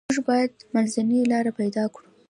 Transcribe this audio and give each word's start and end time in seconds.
موږ 0.09 0.19
باید 0.29 0.51
منځنۍ 0.73 1.19
لار 1.31 1.45
پیدا 1.59 1.83
کړو. 1.93 2.07